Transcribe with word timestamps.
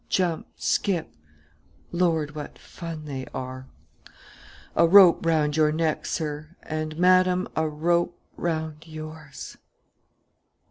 Jump! 0.09 0.47
Skip! 0.55 1.15
Lord, 1.91 2.33
what 2.33 2.57
fun 2.57 3.05
they 3.05 3.27
are! 3.35 3.67
A 4.75 4.87
rope 4.87 5.23
round 5.23 5.55
your 5.55 5.71
neck, 5.71 6.07
sir; 6.07 6.55
and, 6.63 6.97
madam, 6.97 7.47
a 7.55 7.67
rope 7.69 8.19
round 8.35 8.87
yours. 8.87 9.57